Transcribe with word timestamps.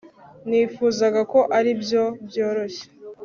Nifuzaga 0.49 1.21
ko 1.31 1.39
aribyo 1.57 2.03
byoroshye 2.27 2.85